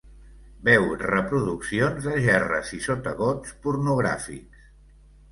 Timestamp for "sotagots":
2.85-3.53